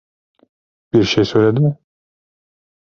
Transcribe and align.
Bir 0.93 1.03
şey 1.03 1.25
söyledi 1.25 1.59
mi? 1.61 1.77